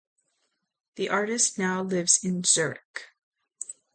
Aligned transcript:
The 0.95 1.09
artist 1.09 1.59
now 1.59 1.83
lives 1.83 2.23
in 2.23 2.43
Zurich. 2.43 3.11